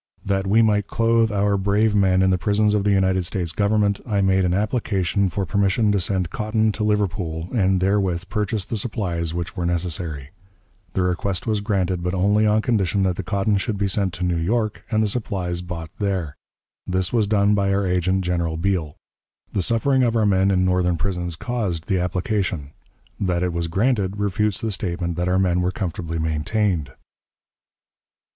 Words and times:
That 0.25 0.47
we 0.47 0.63
might 0.63 0.87
clothe 0.87 1.31
our 1.31 1.57
brave 1.57 1.93
men 1.93 2.23
in 2.23 2.31
the 2.31 2.37
prisons 2.39 2.73
of 2.73 2.85
the 2.85 2.91
United 2.91 3.23
States 3.23 3.51
Government, 3.51 4.01
I 4.03 4.19
made 4.21 4.45
an 4.45 4.53
application 4.55 5.29
for 5.29 5.45
permission 5.45 5.91
to 5.91 5.99
send 5.99 6.31
cotton 6.31 6.71
to 6.71 6.83
Liverpool, 6.83 7.49
and 7.53 7.79
therewith 7.79 8.27
purchase 8.27 8.65
the 8.65 8.77
supplies 8.77 9.35
which 9.35 9.55
were 9.55 9.63
necessary. 9.67 10.31
The 10.93 11.03
request 11.03 11.45
was 11.45 11.61
granted, 11.61 12.01
but 12.01 12.15
only 12.15 12.47
on 12.47 12.63
condition 12.63 13.03
that 13.03 13.15
the 13.15 13.21
cotton 13.21 13.57
should 13.57 13.77
be 13.77 13.87
sent 13.87 14.11
to 14.15 14.23
New 14.23 14.39
York 14.39 14.83
and 14.89 15.03
the 15.03 15.07
supplies 15.07 15.61
bought 15.61 15.91
there. 15.99 16.35
This 16.87 17.13
was 17.13 17.27
done 17.27 17.53
by 17.53 17.71
our 17.71 17.85
agent, 17.85 18.21
General 18.25 18.57
Beale. 18.57 18.95
The 19.53 19.61
suffering 19.61 20.01
of 20.01 20.15
our 20.15 20.25
men 20.25 20.49
in 20.49 20.65
Northern 20.65 20.97
prisons 20.97 21.35
caused 21.35 21.85
the 21.85 21.99
application; 21.99 22.71
that 23.19 23.43
it 23.43 23.53
was 23.53 23.67
granted, 23.67 24.17
refutes 24.17 24.61
the 24.61 24.71
statement 24.71 25.15
that 25.17 25.29
our 25.29 25.37
men 25.37 25.61
were 25.61 25.69
comfortably 25.69 26.17
maintained. 26.17 26.91